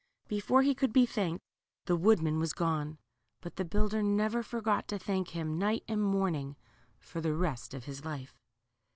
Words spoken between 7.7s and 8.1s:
of his